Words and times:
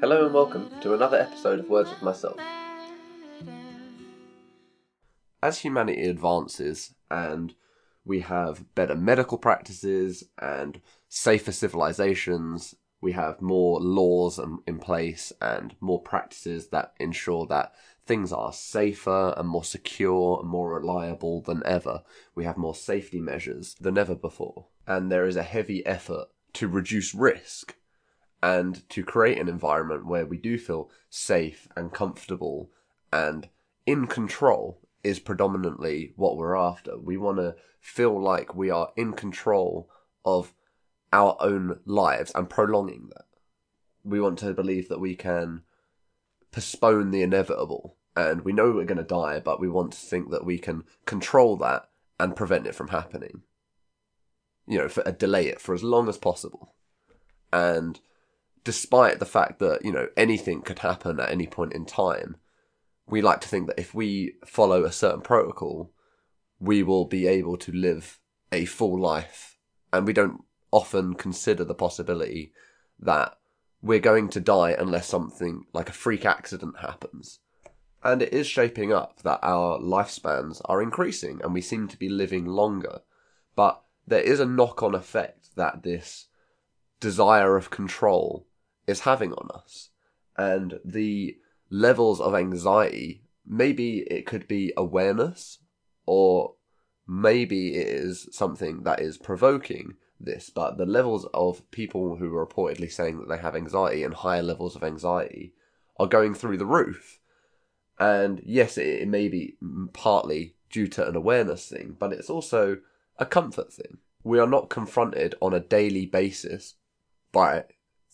Hello 0.00 0.26
and 0.26 0.32
welcome 0.32 0.70
to 0.80 0.94
another 0.94 1.18
episode 1.18 1.58
of 1.58 1.68
Words 1.68 1.90
with 1.90 2.02
Myself. 2.02 2.38
As 5.42 5.58
humanity 5.58 6.08
advances 6.08 6.94
and 7.10 7.56
we 8.04 8.20
have 8.20 8.72
better 8.76 8.94
medical 8.94 9.38
practices 9.38 10.22
and 10.40 10.80
safer 11.08 11.50
civilizations, 11.50 12.76
we 13.00 13.10
have 13.10 13.42
more 13.42 13.80
laws 13.80 14.38
in 14.68 14.78
place 14.78 15.32
and 15.40 15.74
more 15.80 16.00
practices 16.00 16.68
that 16.68 16.92
ensure 17.00 17.46
that 17.46 17.72
things 18.06 18.32
are 18.32 18.52
safer 18.52 19.34
and 19.36 19.48
more 19.48 19.64
secure 19.64 20.38
and 20.40 20.48
more 20.48 20.74
reliable 20.74 21.42
than 21.42 21.60
ever. 21.66 22.04
We 22.36 22.44
have 22.44 22.56
more 22.56 22.76
safety 22.76 23.18
measures 23.18 23.74
than 23.80 23.98
ever 23.98 24.14
before. 24.14 24.66
And 24.86 25.10
there 25.10 25.26
is 25.26 25.34
a 25.34 25.42
heavy 25.42 25.84
effort 25.84 26.28
to 26.52 26.68
reduce 26.68 27.16
risk 27.16 27.74
and 28.42 28.88
to 28.90 29.04
create 29.04 29.38
an 29.38 29.48
environment 29.48 30.06
where 30.06 30.26
we 30.26 30.36
do 30.36 30.58
feel 30.58 30.90
safe 31.10 31.68
and 31.76 31.92
comfortable 31.92 32.70
and 33.12 33.48
in 33.86 34.06
control 34.06 34.80
is 35.02 35.18
predominantly 35.18 36.12
what 36.16 36.36
we're 36.36 36.56
after. 36.56 36.98
We 36.98 37.16
want 37.16 37.38
to 37.38 37.56
feel 37.80 38.20
like 38.20 38.54
we 38.54 38.70
are 38.70 38.92
in 38.96 39.12
control 39.12 39.88
of 40.24 40.52
our 41.12 41.36
own 41.40 41.80
lives 41.84 42.32
and 42.34 42.50
prolonging 42.50 43.08
that. 43.14 43.24
We 44.04 44.20
want 44.20 44.38
to 44.40 44.52
believe 44.52 44.88
that 44.88 45.00
we 45.00 45.14
can 45.14 45.62
postpone 46.52 47.10
the 47.10 47.22
inevitable 47.22 47.96
and 48.14 48.42
we 48.42 48.52
know 48.52 48.72
we're 48.72 48.84
going 48.84 48.98
to 48.98 49.04
die, 49.04 49.40
but 49.40 49.60
we 49.60 49.68
want 49.68 49.92
to 49.92 49.98
think 49.98 50.30
that 50.30 50.44
we 50.44 50.58
can 50.58 50.84
control 51.06 51.56
that 51.58 51.88
and 52.18 52.34
prevent 52.34 52.66
it 52.66 52.74
from 52.74 52.88
happening. 52.88 53.42
You 54.66 54.78
know, 54.78 54.88
for, 54.88 55.06
uh, 55.06 55.12
delay 55.12 55.46
it 55.46 55.60
for 55.60 55.74
as 55.74 55.82
long 55.82 56.08
as 56.08 56.18
possible. 56.18 56.74
And 57.52 58.00
despite 58.68 59.18
the 59.18 59.24
fact 59.24 59.60
that, 59.60 59.82
you 59.82 59.90
know, 59.90 60.08
anything 60.14 60.60
could 60.60 60.80
happen 60.80 61.18
at 61.18 61.30
any 61.30 61.46
point 61.46 61.72
in 61.72 61.86
time, 61.86 62.36
we 63.06 63.22
like 63.22 63.40
to 63.40 63.48
think 63.48 63.66
that 63.66 63.80
if 63.80 63.94
we 63.94 64.34
follow 64.44 64.84
a 64.84 64.92
certain 64.92 65.22
protocol, 65.22 65.90
we 66.60 66.82
will 66.82 67.06
be 67.06 67.26
able 67.26 67.56
to 67.56 67.72
live 67.72 68.20
a 68.52 68.66
full 68.66 69.00
life. 69.00 69.56
And 69.90 70.06
we 70.06 70.12
don't 70.12 70.44
often 70.70 71.14
consider 71.14 71.64
the 71.64 71.74
possibility 71.74 72.52
that 73.00 73.38
we're 73.80 74.00
going 74.00 74.28
to 74.28 74.38
die 74.38 74.76
unless 74.78 75.06
something 75.06 75.64
like 75.72 75.88
a 75.88 75.94
freak 76.04 76.26
accident 76.26 76.80
happens. 76.80 77.38
And 78.04 78.20
it 78.20 78.34
is 78.34 78.46
shaping 78.46 78.92
up 78.92 79.22
that 79.22 79.40
our 79.42 79.78
lifespans 79.78 80.60
are 80.66 80.82
increasing 80.82 81.40
and 81.42 81.54
we 81.54 81.62
seem 81.62 81.88
to 81.88 81.96
be 81.96 82.10
living 82.10 82.44
longer. 82.44 83.00
But 83.56 83.82
there 84.06 84.20
is 84.20 84.40
a 84.40 84.44
knock 84.44 84.82
on 84.82 84.94
effect 84.94 85.56
that 85.56 85.84
this 85.84 86.26
desire 87.00 87.56
of 87.56 87.70
control 87.70 88.44
is 88.88 89.00
having 89.00 89.32
on 89.34 89.48
us. 89.54 89.90
And 90.36 90.80
the 90.84 91.36
levels 91.70 92.20
of 92.20 92.34
anxiety, 92.34 93.22
maybe 93.46 93.98
it 94.10 94.26
could 94.26 94.48
be 94.48 94.72
awareness, 94.76 95.58
or 96.06 96.54
maybe 97.06 97.76
it 97.76 97.86
is 97.86 98.28
something 98.32 98.82
that 98.82 99.00
is 99.00 99.18
provoking 99.18 99.94
this, 100.18 100.50
but 100.50 100.78
the 100.78 100.86
levels 100.86 101.26
of 101.32 101.70
people 101.70 102.16
who 102.16 102.34
are 102.34 102.46
reportedly 102.46 102.90
saying 102.90 103.18
that 103.18 103.28
they 103.28 103.38
have 103.38 103.54
anxiety 103.54 104.02
and 104.02 104.14
higher 104.14 104.42
levels 104.42 104.74
of 104.74 104.82
anxiety 104.82 105.54
are 105.98 106.06
going 106.06 106.34
through 106.34 106.56
the 106.56 106.66
roof. 106.66 107.20
And 107.98 108.40
yes, 108.44 108.78
it, 108.78 109.06
may 109.08 109.28
be 109.28 109.56
partly 109.92 110.54
due 110.70 110.86
to 110.88 111.08
an 111.08 111.16
awareness 111.16 111.68
thing, 111.68 111.96
but 111.98 112.12
it's 112.12 112.30
also 112.30 112.78
a 113.18 113.26
comfort 113.26 113.72
thing. 113.72 113.98
We 114.22 114.38
are 114.38 114.46
not 114.46 114.70
confronted 114.70 115.34
on 115.40 115.54
a 115.54 115.60
daily 115.60 116.06
basis 116.06 116.74
by 117.32 117.64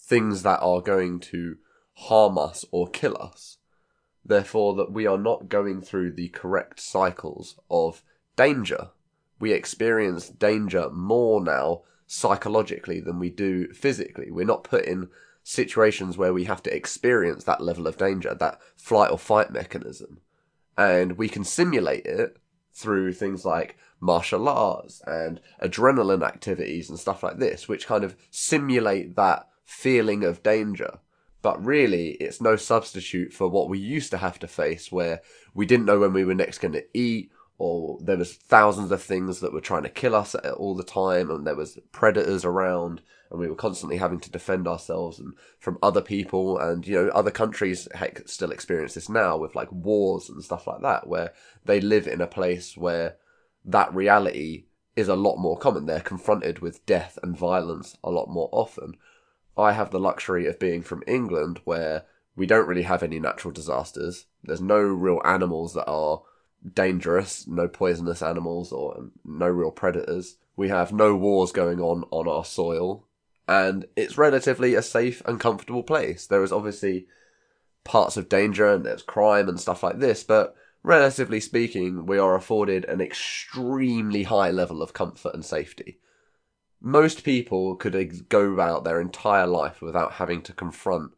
things 0.04 0.42
that 0.42 0.60
are 0.60 0.80
going 0.80 1.18
to 1.18 1.56
harm 1.94 2.36
us 2.36 2.64
or 2.70 2.88
kill 2.88 3.16
us. 3.20 3.58
Therefore, 4.24 4.74
that 4.74 4.92
we 4.92 5.06
are 5.06 5.18
not 5.18 5.48
going 5.48 5.80
through 5.80 6.12
the 6.12 6.28
correct 6.28 6.80
cycles 6.80 7.56
of 7.70 8.02
danger. 8.36 8.90
We 9.38 9.52
experience 9.52 10.28
danger 10.28 10.90
more 10.90 11.42
now 11.42 11.82
psychologically 12.06 13.00
than 13.00 13.18
we 13.18 13.30
do 13.30 13.72
physically. 13.72 14.30
We're 14.30 14.46
not 14.46 14.64
put 14.64 14.84
in 14.84 15.08
situations 15.42 16.16
where 16.16 16.32
we 16.32 16.44
have 16.44 16.62
to 16.64 16.74
experience 16.74 17.44
that 17.44 17.60
level 17.60 17.86
of 17.86 17.98
danger, 17.98 18.34
that 18.34 18.60
flight 18.76 19.10
or 19.10 19.18
fight 19.18 19.50
mechanism. 19.50 20.20
And 20.76 21.18
we 21.18 21.28
can 21.28 21.44
simulate 21.44 22.06
it 22.06 22.38
through 22.72 23.12
things 23.12 23.44
like 23.44 23.76
martial 24.00 24.48
arts 24.48 25.00
and 25.06 25.40
adrenaline 25.62 26.26
activities 26.26 26.90
and 26.90 26.98
stuff 26.98 27.22
like 27.22 27.38
this, 27.38 27.68
which 27.68 27.86
kind 27.86 28.04
of 28.04 28.16
simulate 28.30 29.16
that 29.16 29.48
feeling 29.64 30.24
of 30.24 30.42
danger. 30.42 30.98
But 31.42 31.62
really, 31.62 32.12
it's 32.12 32.40
no 32.40 32.56
substitute 32.56 33.32
for 33.34 33.48
what 33.48 33.68
we 33.68 33.78
used 33.78 34.10
to 34.12 34.18
have 34.18 34.38
to 34.38 34.48
face, 34.48 34.90
where 34.90 35.20
we 35.52 35.66
didn't 35.66 35.86
know 35.86 36.00
when 36.00 36.14
we 36.14 36.24
were 36.24 36.34
next 36.34 36.58
going 36.58 36.72
to 36.72 36.86
eat, 36.94 37.30
or 37.58 37.98
there 38.00 38.16
was 38.16 38.32
thousands 38.34 38.90
of 38.90 39.02
things 39.02 39.40
that 39.40 39.52
were 39.52 39.60
trying 39.60 39.82
to 39.82 39.90
kill 39.90 40.14
us 40.14 40.34
all 40.34 40.74
the 40.74 40.82
time, 40.82 41.30
and 41.30 41.46
there 41.46 41.54
was 41.54 41.78
predators 41.92 42.44
around, 42.46 43.02
and 43.30 43.38
we 43.38 43.46
were 43.46 43.54
constantly 43.54 43.98
having 43.98 44.20
to 44.20 44.30
defend 44.30 44.66
ourselves 44.66 45.18
and 45.18 45.34
from 45.58 45.78
other 45.82 46.00
people, 46.00 46.58
and 46.58 46.86
you 46.86 46.94
know, 46.94 47.08
other 47.10 47.30
countries 47.30 47.88
heck, 47.94 48.26
still 48.26 48.50
experience 48.50 48.94
this 48.94 49.10
now 49.10 49.36
with 49.36 49.54
like 49.54 49.70
wars 49.70 50.30
and 50.30 50.42
stuff 50.42 50.66
like 50.66 50.80
that, 50.80 51.06
where 51.06 51.32
they 51.64 51.80
live 51.80 52.06
in 52.06 52.22
a 52.22 52.26
place 52.26 52.74
where 52.76 53.16
that 53.66 53.94
reality 53.94 54.64
is 54.96 55.08
a 55.08 55.14
lot 55.14 55.36
more 55.36 55.58
common. 55.58 55.86
They're 55.86 56.00
confronted 56.00 56.60
with 56.60 56.86
death 56.86 57.18
and 57.22 57.36
violence 57.36 57.98
a 58.02 58.10
lot 58.10 58.28
more 58.28 58.48
often. 58.50 58.94
I 59.56 59.72
have 59.72 59.90
the 59.90 60.00
luxury 60.00 60.46
of 60.46 60.58
being 60.58 60.82
from 60.82 61.02
England 61.06 61.60
where 61.64 62.04
we 62.36 62.46
don't 62.46 62.66
really 62.66 62.82
have 62.82 63.02
any 63.02 63.20
natural 63.20 63.52
disasters. 63.52 64.26
There's 64.42 64.60
no 64.60 64.78
real 64.78 65.20
animals 65.24 65.74
that 65.74 65.86
are 65.86 66.22
dangerous, 66.72 67.46
no 67.46 67.68
poisonous 67.68 68.22
animals 68.22 68.72
or 68.72 69.10
no 69.24 69.48
real 69.48 69.70
predators. 69.70 70.36
We 70.56 70.68
have 70.68 70.92
no 70.92 71.14
wars 71.14 71.52
going 71.52 71.80
on 71.80 72.04
on 72.10 72.28
our 72.28 72.44
soil 72.44 73.06
and 73.46 73.86
it's 73.94 74.18
relatively 74.18 74.74
a 74.74 74.82
safe 74.82 75.22
and 75.26 75.38
comfortable 75.38 75.82
place. 75.82 76.26
There 76.26 76.42
is 76.42 76.52
obviously 76.52 77.06
parts 77.84 78.16
of 78.16 78.28
danger 78.28 78.66
and 78.66 78.84
there's 78.84 79.02
crime 79.02 79.48
and 79.48 79.60
stuff 79.60 79.82
like 79.82 79.98
this, 79.98 80.24
but 80.24 80.56
relatively 80.82 81.40
speaking, 81.40 82.06
we 82.06 82.18
are 82.18 82.34
afforded 82.34 82.84
an 82.86 83.00
extremely 83.00 84.24
high 84.24 84.50
level 84.50 84.82
of 84.82 84.94
comfort 84.94 85.34
and 85.34 85.44
safety 85.44 85.98
most 86.84 87.24
people 87.24 87.76
could 87.76 88.28
go 88.28 88.52
about 88.52 88.84
their 88.84 89.00
entire 89.00 89.46
life 89.46 89.80
without 89.80 90.12
having 90.12 90.42
to 90.42 90.52
confront 90.52 91.12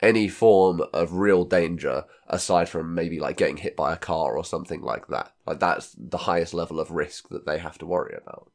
any 0.00 0.26
form 0.26 0.82
of 0.94 1.12
real 1.12 1.44
danger 1.44 2.04
aside 2.26 2.66
from 2.66 2.94
maybe 2.94 3.20
like 3.20 3.36
getting 3.36 3.58
hit 3.58 3.76
by 3.76 3.92
a 3.92 3.98
car 3.98 4.38
or 4.38 4.44
something 4.44 4.80
like 4.80 5.08
that. 5.08 5.32
Like 5.46 5.60
that's 5.60 5.94
the 5.98 6.16
highest 6.16 6.54
level 6.54 6.80
of 6.80 6.90
risk 6.90 7.28
that 7.28 7.44
they 7.44 7.58
have 7.58 7.76
to 7.78 7.86
worry 7.86 8.16
about. 8.16 8.50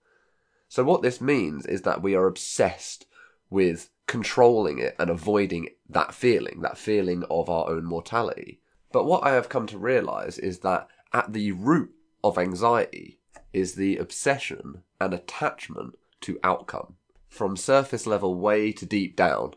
So 0.68 0.84
what 0.84 1.03
this 1.03 1.22
means 1.22 1.68
is 1.68 1.84
that 1.84 2.01
we 2.01 2.16
are 2.16 2.25
obsessed 2.25 3.06
with 3.51 3.91
controlling 4.07 4.79
it 4.79 4.95
and 4.97 5.12
avoiding 5.12 5.69
that 5.88 6.13
feeling, 6.13 6.62
that 6.63 6.78
feeling 6.78 7.24
of 7.29 7.51
our 7.51 7.69
own 7.69 7.85
mortality. 7.85 8.62
But 8.91 9.06
what 9.06 9.24
I 9.24 9.34
have 9.34 9.47
come 9.47 9.68
to 9.68 9.78
realize 9.78 10.39
is 10.39 10.59
that 10.59 10.88
at 11.13 11.34
the 11.34 11.51
root 11.51 11.91
of 12.24 12.39
anxiety 12.39 13.19
is 13.53 13.75
the 13.75 13.97
obsession 13.97 14.81
and 15.00 15.13
attachment 15.13 15.94
to 16.22 16.39
outcome. 16.44 16.95
From 17.29 17.57
surface 17.57 18.07
level 18.07 18.35
way 18.35 18.72
to 18.72 18.85
deep 18.85 19.16
down, 19.16 19.53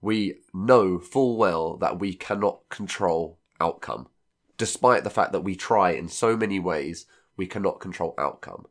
we 0.00 0.40
know 0.52 0.98
full 0.98 1.36
well 1.36 1.76
that 1.76 1.98
we 1.98 2.14
cannot 2.14 2.68
control 2.68 3.38
outcome. 3.60 4.08
Despite 4.56 5.04
the 5.04 5.10
fact 5.10 5.32
that 5.32 5.44
we 5.44 5.56
try 5.56 5.92
in 5.92 6.08
so 6.08 6.36
many 6.36 6.60
ways, 6.60 7.06
we 7.36 7.46
cannot 7.46 7.80
control 7.80 8.14
outcome. 8.18 8.66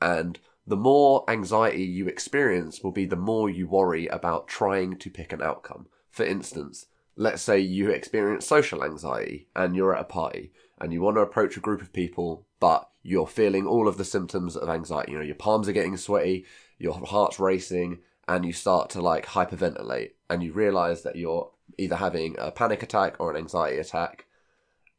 And 0.00 0.38
the 0.66 0.76
more 0.76 1.24
anxiety 1.28 1.82
you 1.82 2.06
experience 2.06 2.82
will 2.82 2.92
be 2.92 3.04
the 3.04 3.16
more 3.16 3.50
you 3.50 3.66
worry 3.66 4.06
about 4.06 4.48
trying 4.48 4.96
to 4.98 5.10
pick 5.10 5.32
an 5.32 5.42
outcome. 5.42 5.88
For 6.10 6.24
instance, 6.24 6.86
let's 7.16 7.42
say 7.42 7.58
you 7.58 7.90
experience 7.90 8.46
social 8.46 8.84
anxiety 8.84 9.48
and 9.54 9.74
you're 9.74 9.94
at 9.94 10.02
a 10.02 10.04
party 10.04 10.52
and 10.80 10.92
you 10.92 11.02
want 11.02 11.16
to 11.16 11.22
approach 11.22 11.56
a 11.56 11.60
group 11.60 11.82
of 11.82 11.92
people, 11.92 12.46
but 12.58 12.88
you're 13.02 13.26
feeling 13.26 13.66
all 13.66 13.88
of 13.88 13.96
the 13.96 14.04
symptoms 14.04 14.56
of 14.56 14.68
anxiety. 14.68 15.12
You 15.12 15.18
know, 15.18 15.24
your 15.24 15.34
palms 15.34 15.68
are 15.68 15.72
getting 15.72 15.96
sweaty, 15.96 16.46
your 16.78 16.94
heart's 16.94 17.38
racing, 17.38 17.98
and 18.26 18.44
you 18.44 18.52
start 18.52 18.90
to 18.90 19.02
like 19.02 19.26
hyperventilate, 19.26 20.12
and 20.28 20.42
you 20.42 20.52
realize 20.52 21.02
that 21.02 21.16
you're 21.16 21.50
either 21.78 21.96
having 21.96 22.36
a 22.38 22.50
panic 22.50 22.82
attack 22.82 23.16
or 23.18 23.30
an 23.30 23.36
anxiety 23.36 23.78
attack. 23.78 24.26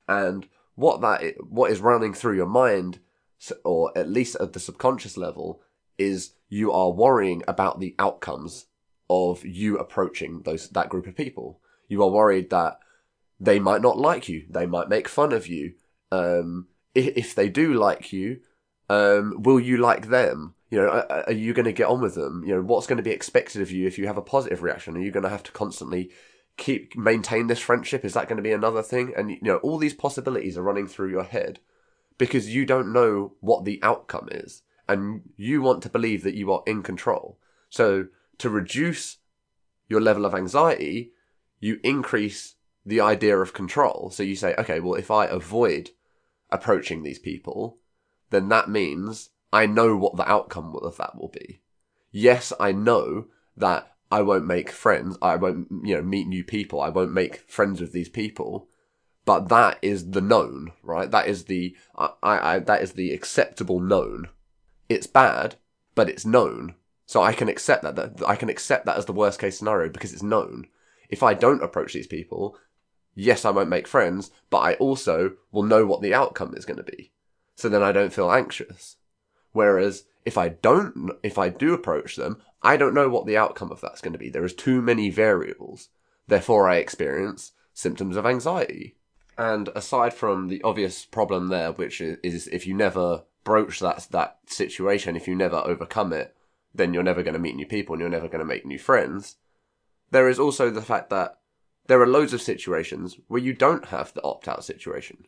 And 0.07 0.47
what 0.75 1.01
that 1.01 1.35
what 1.49 1.71
is 1.71 1.79
running 1.79 2.13
through 2.13 2.35
your 2.35 2.47
mind, 2.47 2.99
or 3.63 3.91
at 3.97 4.09
least 4.09 4.35
at 4.39 4.53
the 4.53 4.59
subconscious 4.59 5.17
level, 5.17 5.61
is 5.97 6.33
you 6.49 6.71
are 6.71 6.91
worrying 6.91 7.43
about 7.47 7.79
the 7.79 7.95
outcomes 7.97 8.65
of 9.09 9.45
you 9.45 9.77
approaching 9.77 10.41
those 10.43 10.69
that 10.69 10.89
group 10.89 11.07
of 11.07 11.15
people. 11.15 11.61
You 11.87 12.03
are 12.03 12.09
worried 12.09 12.49
that 12.49 12.79
they 13.41 13.59
might 13.59 13.81
not 13.81 13.97
like 13.97 14.29
you, 14.29 14.45
they 14.49 14.67
might 14.67 14.87
make 14.87 15.09
fun 15.09 15.33
of 15.33 15.47
you. 15.47 15.73
Um, 16.11 16.67
if, 16.93 17.17
if 17.17 17.35
they 17.35 17.49
do 17.49 17.73
like 17.73 18.13
you, 18.13 18.41
um, 18.87 19.41
will 19.41 19.59
you 19.59 19.77
like 19.77 20.09
them? 20.09 20.53
You 20.69 20.81
know, 20.81 20.89
are, 20.89 21.23
are 21.27 21.33
you 21.33 21.53
going 21.53 21.65
to 21.65 21.73
get 21.73 21.87
on 21.87 22.01
with 22.01 22.13
them? 22.13 22.43
You 22.45 22.55
know, 22.55 22.61
what's 22.61 22.87
going 22.87 22.97
to 22.97 23.03
be 23.03 23.11
expected 23.11 23.61
of 23.61 23.71
you 23.71 23.87
if 23.87 23.97
you 23.97 24.05
have 24.05 24.17
a 24.17 24.21
positive 24.21 24.61
reaction? 24.61 24.95
Are 24.95 25.01
you 25.01 25.11
going 25.11 25.23
to 25.23 25.29
have 25.29 25.43
to 25.43 25.51
constantly 25.51 26.11
keep 26.55 26.95
maintain 26.95 27.47
this 27.47 27.59
friendship? 27.59 28.05
Is 28.05 28.13
that 28.13 28.27
going 28.27 28.37
to 28.37 28.43
be 28.43 28.51
another 28.51 28.83
thing? 28.83 29.13
And 29.17 29.31
you 29.31 29.39
know, 29.41 29.57
all 29.57 29.79
these 29.79 29.95
possibilities 29.95 30.57
are 30.57 30.63
running 30.63 30.87
through 30.87 31.09
your 31.09 31.23
head 31.23 31.59
because 32.19 32.53
you 32.53 32.65
don't 32.65 32.93
know 32.93 33.33
what 33.39 33.65
the 33.65 33.79
outcome 33.81 34.29
is 34.31 34.61
and 34.87 35.21
you 35.35 35.63
want 35.63 35.81
to 35.83 35.89
believe 35.89 36.21
that 36.23 36.35
you 36.35 36.51
are 36.53 36.61
in 36.67 36.83
control. 36.83 37.39
So 37.69 38.07
to 38.37 38.49
reduce 38.49 39.17
your 39.87 40.01
level 40.01 40.25
of 40.25 40.35
anxiety, 40.35 41.13
you 41.59 41.79
increase 41.83 42.55
the 42.85 43.01
idea 43.01 43.37
of 43.37 43.53
control. 43.53 44.09
So 44.11 44.23
you 44.23 44.35
say, 44.35 44.55
okay, 44.57 44.79
well, 44.79 44.95
if 44.95 45.11
I 45.11 45.25
avoid 45.25 45.91
approaching 46.49 47.03
these 47.03 47.19
people, 47.19 47.77
then 48.29 48.49
that 48.49 48.69
means 48.69 49.29
I 49.53 49.65
know 49.65 49.95
what 49.95 50.17
the 50.17 50.29
outcome 50.29 50.75
of 50.75 50.97
that 50.97 51.17
will 51.17 51.29
be. 51.29 51.61
Yes, 52.11 52.51
I 52.59 52.71
know 52.71 53.27
that 53.55 53.93
I 54.11 54.21
won't 54.21 54.45
make 54.45 54.71
friends. 54.71 55.17
I 55.21 55.35
won't, 55.35 55.67
you 55.83 55.95
know, 55.95 56.01
meet 56.01 56.27
new 56.27 56.43
people. 56.43 56.81
I 56.81 56.89
won't 56.89 57.13
make 57.13 57.49
friends 57.49 57.79
with 57.79 57.93
these 57.93 58.09
people. 58.09 58.67
But 59.23 59.49
that 59.49 59.77
is 59.81 60.11
the 60.11 60.21
known, 60.21 60.71
right? 60.81 61.09
That 61.09 61.27
is 61.27 61.45
the, 61.45 61.75
I, 61.95 62.09
I, 62.23 62.59
that 62.59 62.81
is 62.81 62.93
the 62.93 63.11
acceptable 63.11 63.79
known 63.79 64.29
it's 64.91 65.07
bad, 65.07 65.55
but 65.95 66.09
it's 66.09 66.25
known. 66.25 66.75
So 67.05 67.21
I 67.21 67.33
can 67.33 67.47
accept 67.49 67.83
that, 67.83 67.95
that 67.95 68.27
I 68.27 68.35
can 68.35 68.49
accept 68.49 68.85
that 68.85 68.97
as 68.97 69.05
the 69.05 69.13
worst 69.13 69.39
case 69.39 69.57
scenario 69.57 69.89
because 69.89 70.13
it's 70.13 70.23
known. 70.23 70.67
If 71.09 71.23
I 71.23 71.33
don't 71.33 71.63
approach 71.63 71.93
these 71.93 72.07
people, 72.07 72.57
yes, 73.15 73.45
I 73.45 73.51
won't 73.51 73.69
make 73.69 73.87
friends, 73.87 74.31
but 74.49 74.59
I 74.59 74.73
also 74.75 75.33
will 75.51 75.63
know 75.63 75.85
what 75.85 76.01
the 76.01 76.13
outcome 76.13 76.53
is 76.55 76.65
going 76.65 76.77
to 76.77 76.83
be. 76.83 77.11
So 77.55 77.69
then 77.69 77.83
I 77.83 77.91
don't 77.91 78.13
feel 78.13 78.31
anxious. 78.31 78.97
Whereas 79.51 80.05
if 80.25 80.37
I 80.37 80.49
don't, 80.49 81.11
if 81.23 81.37
I 81.37 81.49
do 81.49 81.73
approach 81.73 82.15
them, 82.15 82.41
I 82.61 82.77
don't 82.77 82.93
know 82.93 83.09
what 83.09 83.25
the 83.25 83.37
outcome 83.37 83.71
of 83.71 83.81
that's 83.81 84.01
going 84.01 84.13
to 84.13 84.19
be. 84.19 84.29
There 84.29 84.45
is 84.45 84.53
too 84.53 84.81
many 84.81 85.09
variables. 85.09 85.89
Therefore, 86.27 86.69
I 86.69 86.75
experience 86.75 87.53
symptoms 87.73 88.15
of 88.15 88.25
anxiety. 88.25 88.95
And 89.37 89.69
aside 89.75 90.13
from 90.13 90.47
the 90.47 90.61
obvious 90.61 91.05
problem 91.05 91.47
there, 91.47 91.71
which 91.71 91.99
is 92.01 92.47
if 92.47 92.67
you 92.67 92.73
never 92.73 93.23
broach 93.43 93.79
that 93.79 94.07
that 94.11 94.37
situation, 94.45 95.15
if 95.15 95.27
you 95.27 95.35
never 95.35 95.57
overcome 95.57 96.13
it, 96.13 96.35
then 96.73 96.93
you're 96.93 97.03
never 97.03 97.23
going 97.23 97.33
to 97.33 97.39
meet 97.39 97.55
new 97.55 97.65
people 97.65 97.93
and 97.93 98.01
you're 98.01 98.09
never 98.09 98.27
going 98.27 98.39
to 98.39 98.45
make 98.45 98.65
new 98.65 98.79
friends. 98.79 99.37
There 100.11 100.29
is 100.29 100.39
also 100.39 100.69
the 100.69 100.81
fact 100.81 101.09
that 101.09 101.39
there 101.91 102.01
are 102.01 102.07
loads 102.07 102.31
of 102.31 102.41
situations 102.41 103.17
where 103.27 103.41
you 103.41 103.51
don't 103.51 103.87
have 103.87 104.13
the 104.13 104.23
opt 104.23 104.47
out 104.47 104.63
situation. 104.63 105.25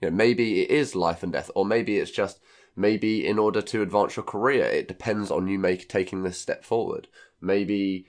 You 0.00 0.10
know, 0.10 0.16
maybe 0.16 0.62
it 0.62 0.70
is 0.70 0.94
life 0.94 1.24
and 1.24 1.32
death, 1.32 1.50
or 1.56 1.64
maybe 1.64 1.98
it's 1.98 2.12
just 2.12 2.38
maybe 2.76 3.26
in 3.26 3.36
order 3.36 3.60
to 3.60 3.82
advance 3.82 4.14
your 4.14 4.24
career, 4.24 4.64
it 4.64 4.86
depends 4.86 5.30
on 5.32 5.48
you 5.48 5.58
make 5.58 5.88
taking 5.88 6.22
this 6.22 6.38
step 6.38 6.64
forward. 6.64 7.08
Maybe 7.40 8.06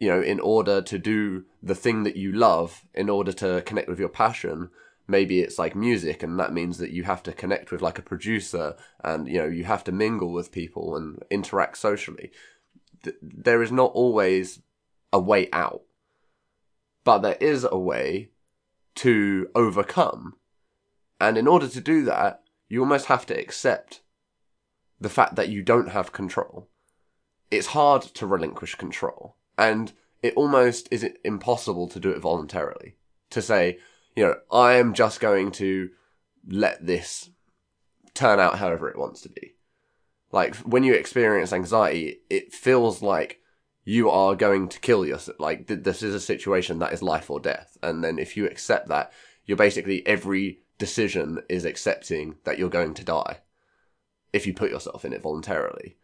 you 0.00 0.08
know, 0.08 0.20
in 0.20 0.40
order 0.40 0.82
to 0.82 0.98
do 0.98 1.44
the 1.62 1.74
thing 1.76 2.02
that 2.02 2.16
you 2.16 2.32
love, 2.32 2.82
in 2.92 3.08
order 3.08 3.32
to 3.32 3.62
connect 3.62 3.88
with 3.88 4.00
your 4.00 4.08
passion, 4.08 4.70
maybe 5.06 5.40
it's 5.40 5.58
like 5.58 5.76
music 5.76 6.22
and 6.22 6.38
that 6.40 6.52
means 6.52 6.78
that 6.78 6.90
you 6.90 7.04
have 7.04 7.22
to 7.22 7.32
connect 7.32 7.70
with 7.70 7.80
like 7.80 7.98
a 7.98 8.02
producer 8.02 8.74
and 9.04 9.28
you 9.28 9.38
know 9.38 9.46
you 9.46 9.64
have 9.64 9.84
to 9.84 9.92
mingle 9.92 10.32
with 10.32 10.50
people 10.50 10.96
and 10.96 11.22
interact 11.30 11.76
socially 11.76 12.30
there 13.20 13.62
is 13.62 13.70
not 13.70 13.92
always 13.92 14.62
a 15.12 15.20
way 15.20 15.46
out 15.52 15.82
but 17.04 17.18
there 17.18 17.38
is 17.40 17.66
a 17.70 17.78
way 17.78 18.30
to 18.96 19.48
overcome. 19.54 20.34
And 21.20 21.38
in 21.38 21.46
order 21.46 21.68
to 21.68 21.80
do 21.80 22.04
that 22.04 22.40
you 22.68 22.80
almost 22.80 23.06
have 23.06 23.26
to 23.26 23.38
accept 23.38 24.00
the 24.98 25.08
fact 25.08 25.36
that 25.36 25.48
you 25.48 25.62
don't 25.62 25.90
have 25.90 26.12
control. 26.12 26.68
It's 27.50 27.68
hard 27.68 28.02
to 28.02 28.26
relinquish 28.26 28.74
control. 28.74 29.36
And 29.56 29.92
it 30.22 30.34
almost 30.34 30.88
is 30.90 31.06
impossible 31.24 31.88
to 31.88 32.00
do 32.00 32.10
it 32.10 32.20
voluntarily. 32.20 32.96
To 33.30 33.42
say 33.42 33.78
you 34.16 34.24
know, 34.24 34.36
I 34.50 34.74
am 34.74 34.94
just 34.94 35.20
going 35.20 35.50
to 35.52 35.90
let 36.46 36.84
this 36.86 37.30
turn 38.14 38.38
out 38.38 38.58
however 38.58 38.88
it 38.88 38.98
wants 38.98 39.22
to 39.22 39.28
be. 39.28 39.54
Like 40.30 40.56
when 40.56 40.84
you 40.84 40.94
experience 40.94 41.52
anxiety, 41.52 42.20
it 42.30 42.52
feels 42.52 43.02
like 43.02 43.40
you 43.84 44.10
are 44.10 44.34
going 44.34 44.68
to 44.68 44.80
kill 44.80 45.04
yourself. 45.04 45.38
Like 45.38 45.66
th- 45.66 45.82
this 45.82 46.02
is 46.02 46.14
a 46.14 46.20
situation 46.20 46.78
that 46.78 46.92
is 46.92 47.02
life 47.02 47.30
or 47.30 47.40
death. 47.40 47.76
And 47.82 48.02
then 48.02 48.18
if 48.18 48.36
you 48.36 48.46
accept 48.46 48.88
that, 48.88 49.12
you're 49.44 49.56
basically 49.56 50.06
every 50.06 50.60
decision 50.78 51.40
is 51.48 51.64
accepting 51.64 52.36
that 52.44 52.58
you're 52.58 52.70
going 52.70 52.94
to 52.94 53.04
die 53.04 53.38
if 54.32 54.46
you 54.46 54.54
put 54.54 54.70
yourself 54.70 55.04
in 55.04 55.12
it 55.12 55.22
voluntarily. 55.22 55.96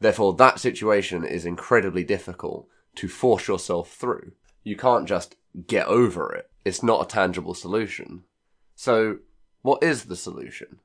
Therefore, 0.00 0.34
that 0.34 0.58
situation 0.58 1.24
is 1.24 1.44
incredibly 1.44 2.02
difficult 2.02 2.66
to 2.96 3.08
force 3.08 3.46
yourself 3.46 3.92
through. 3.92 4.32
You 4.64 4.76
can't 4.76 5.06
just 5.06 5.36
get 5.66 5.86
over 5.86 6.32
it 6.34 6.50
it's 6.64 6.82
not 6.82 7.02
a 7.02 7.08
tangible 7.08 7.54
solution. 7.54 8.24
So, 8.74 9.18
what 9.62 9.82
is 9.82 10.04
the 10.04 10.16
solution? 10.16 10.80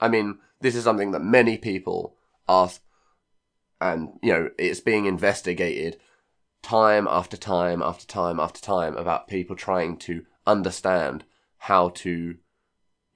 I 0.00 0.08
mean, 0.08 0.38
this 0.60 0.74
is 0.74 0.84
something 0.84 1.12
that 1.12 1.20
many 1.22 1.58
people 1.58 2.16
ask, 2.48 2.82
and, 3.82 4.18
you 4.22 4.32
know, 4.32 4.50
it's 4.58 4.80
being 4.80 5.06
investigated 5.06 5.98
time 6.62 7.08
after 7.10 7.36
time 7.36 7.82
after 7.82 8.06
time 8.06 8.38
after 8.38 8.60
time 8.60 8.96
about 8.96 9.26
people 9.26 9.56
trying 9.56 9.96
to 9.96 10.24
understand 10.46 11.24
how 11.58 11.88
to, 11.88 12.36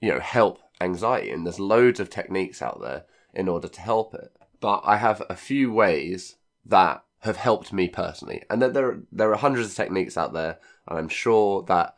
you 0.00 0.12
know, 0.12 0.20
help 0.20 0.58
anxiety. 0.80 1.30
And 1.30 1.46
there's 1.46 1.60
loads 1.60 2.00
of 2.00 2.10
techniques 2.10 2.60
out 2.60 2.80
there 2.80 3.04
in 3.32 3.48
order 3.48 3.68
to 3.68 3.80
help 3.80 4.14
it. 4.14 4.36
But 4.60 4.82
I 4.84 4.96
have 4.96 5.22
a 5.30 5.36
few 5.36 5.72
ways 5.72 6.36
that 6.64 7.04
have 7.20 7.36
helped 7.36 7.72
me 7.72 7.88
personally. 7.88 8.42
And 8.50 8.60
then 8.60 8.72
there, 8.72 8.98
there 9.12 9.30
are 9.30 9.36
hundreds 9.36 9.70
of 9.70 9.76
techniques 9.76 10.16
out 10.16 10.32
there, 10.32 10.58
and 10.88 10.98
I'm 10.98 11.08
sure 11.08 11.62
that 11.64 11.94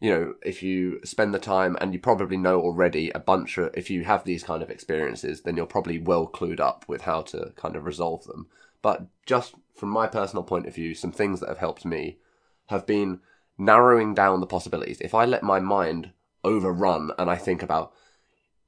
you 0.00 0.10
know, 0.10 0.34
if 0.44 0.62
you 0.62 1.00
spend 1.04 1.34
the 1.34 1.40
time 1.40 1.76
and 1.80 1.92
you 1.92 1.98
probably 1.98 2.36
know 2.36 2.60
already 2.60 3.10
a 3.10 3.18
bunch 3.18 3.58
of, 3.58 3.70
if 3.74 3.90
you 3.90 4.04
have 4.04 4.24
these 4.24 4.44
kind 4.44 4.62
of 4.62 4.70
experiences, 4.70 5.42
then 5.42 5.56
you're 5.56 5.66
probably 5.66 5.98
well 5.98 6.26
clued 6.26 6.60
up 6.60 6.84
with 6.86 7.02
how 7.02 7.22
to 7.22 7.52
kind 7.56 7.74
of 7.74 7.84
resolve 7.84 8.24
them. 8.24 8.46
But 8.80 9.06
just 9.26 9.54
from 9.74 9.88
my 9.88 10.06
personal 10.06 10.44
point 10.44 10.66
of 10.66 10.74
view, 10.74 10.94
some 10.94 11.10
things 11.10 11.40
that 11.40 11.48
have 11.48 11.58
helped 11.58 11.84
me 11.84 12.18
have 12.66 12.86
been 12.86 13.20
narrowing 13.56 14.14
down 14.14 14.40
the 14.40 14.46
possibilities. 14.46 15.00
If 15.00 15.14
I 15.14 15.24
let 15.24 15.42
my 15.42 15.58
mind 15.58 16.12
overrun 16.44 17.10
and 17.18 17.28
I 17.28 17.36
think 17.36 17.62
about, 17.62 17.92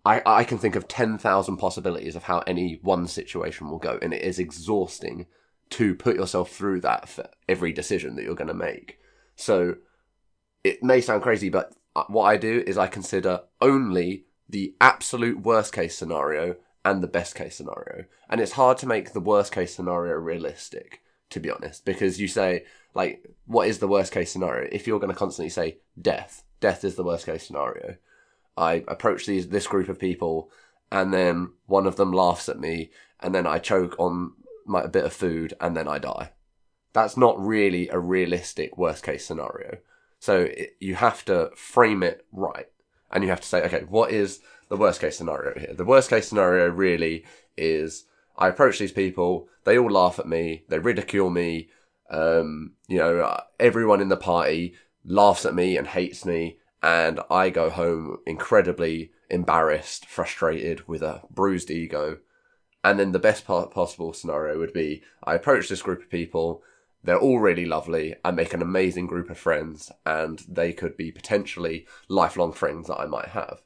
I, 0.04 0.22
I 0.26 0.44
can 0.44 0.58
think 0.58 0.74
of 0.74 0.88
10,000 0.88 1.56
possibilities 1.58 2.16
of 2.16 2.24
how 2.24 2.40
any 2.40 2.80
one 2.82 3.06
situation 3.06 3.70
will 3.70 3.78
go, 3.78 3.98
and 4.02 4.12
it 4.12 4.22
is 4.22 4.38
exhausting 4.38 5.26
to 5.70 5.94
put 5.94 6.16
yourself 6.16 6.50
through 6.50 6.80
that 6.80 7.08
for 7.08 7.28
every 7.48 7.72
decision 7.72 8.16
that 8.16 8.24
you're 8.24 8.34
going 8.34 8.48
to 8.48 8.54
make. 8.54 8.98
So, 9.36 9.76
it 10.64 10.82
may 10.82 11.00
sound 11.00 11.22
crazy, 11.22 11.48
but 11.48 11.74
uh, 11.96 12.04
what 12.08 12.24
I 12.24 12.36
do 12.36 12.62
is 12.66 12.78
I 12.78 12.86
consider 12.86 13.42
only 13.60 14.24
the 14.48 14.74
absolute 14.80 15.40
worst 15.40 15.72
case 15.72 15.96
scenario 15.96 16.56
and 16.84 17.02
the 17.02 17.08
best 17.08 17.34
case 17.34 17.56
scenario. 17.56 18.04
And 18.28 18.40
it's 18.40 18.52
hard 18.52 18.78
to 18.78 18.86
make 18.86 19.12
the 19.12 19.20
worst 19.20 19.52
case 19.52 19.74
scenario 19.74 20.14
realistic, 20.14 21.02
to 21.30 21.40
be 21.40 21.50
honest, 21.50 21.84
because 21.84 22.20
you 22.20 22.28
say, 22.28 22.64
like, 22.94 23.24
what 23.46 23.68
is 23.68 23.78
the 23.78 23.88
worst 23.88 24.12
case 24.12 24.30
scenario? 24.30 24.68
If 24.72 24.86
you're 24.86 25.00
going 25.00 25.12
to 25.12 25.18
constantly 25.18 25.50
say 25.50 25.78
death, 26.00 26.44
death 26.60 26.84
is 26.84 26.96
the 26.96 27.04
worst 27.04 27.26
case 27.26 27.46
scenario. 27.46 27.96
I 28.56 28.84
approach 28.88 29.26
these, 29.26 29.48
this 29.48 29.66
group 29.66 29.88
of 29.88 29.98
people 29.98 30.50
and 30.92 31.14
then 31.14 31.52
one 31.66 31.86
of 31.86 31.96
them 31.96 32.12
laughs 32.12 32.48
at 32.48 32.58
me 32.58 32.90
and 33.20 33.34
then 33.34 33.46
I 33.46 33.58
choke 33.58 33.94
on 33.98 34.32
my, 34.66 34.82
a 34.82 34.88
bit 34.88 35.04
of 35.04 35.12
food 35.12 35.54
and 35.60 35.76
then 35.76 35.88
I 35.88 35.98
die. 35.98 36.32
That's 36.92 37.16
not 37.16 37.38
really 37.38 37.88
a 37.88 37.98
realistic 37.98 38.76
worst 38.76 39.04
case 39.04 39.24
scenario. 39.24 39.78
So 40.20 40.42
it, 40.42 40.76
you 40.78 40.94
have 40.94 41.24
to 41.24 41.50
frame 41.56 42.04
it 42.04 42.24
right. 42.30 42.66
And 43.10 43.24
you 43.24 43.30
have 43.30 43.40
to 43.40 43.48
say, 43.48 43.62
okay, 43.64 43.82
what 43.88 44.12
is 44.12 44.40
the 44.68 44.76
worst 44.76 45.00
case 45.00 45.16
scenario 45.16 45.58
here? 45.58 45.74
The 45.74 45.84
worst 45.84 46.10
case 46.10 46.28
scenario 46.28 46.68
really 46.68 47.24
is 47.56 48.04
I 48.38 48.48
approach 48.48 48.78
these 48.78 48.92
people, 48.92 49.48
they 49.64 49.76
all 49.76 49.90
laugh 49.90 50.18
at 50.18 50.28
me, 50.28 50.64
they 50.68 50.78
ridicule 50.78 51.30
me, 51.30 51.68
um, 52.10 52.72
you 52.88 52.98
know, 52.98 53.40
everyone 53.58 54.00
in 54.00 54.08
the 54.08 54.16
party 54.16 54.74
laughs 55.04 55.44
at 55.44 55.54
me 55.54 55.76
and 55.76 55.86
hates 55.86 56.24
me, 56.24 56.58
and 56.82 57.20
I 57.30 57.50
go 57.50 57.68
home 57.68 58.18
incredibly 58.26 59.12
embarrassed, 59.28 60.06
frustrated, 60.06 60.88
with 60.88 61.02
a 61.02 61.22
bruised 61.30 61.70
ego. 61.70 62.18
And 62.82 62.98
then 62.98 63.12
the 63.12 63.18
best 63.18 63.44
possible 63.44 64.12
scenario 64.12 64.58
would 64.58 64.72
be 64.72 65.02
I 65.22 65.34
approach 65.34 65.68
this 65.68 65.82
group 65.82 66.02
of 66.02 66.10
people, 66.10 66.62
they're 67.02 67.18
all 67.18 67.40
really 67.40 67.64
lovely. 67.64 68.14
I 68.24 68.30
make 68.30 68.52
an 68.52 68.62
amazing 68.62 69.06
group 69.06 69.30
of 69.30 69.38
friends, 69.38 69.90
and 70.04 70.42
they 70.48 70.72
could 70.72 70.96
be 70.96 71.10
potentially 71.10 71.86
lifelong 72.08 72.52
friends 72.52 72.88
that 72.88 72.98
I 72.98 73.06
might 73.06 73.28
have. 73.28 73.62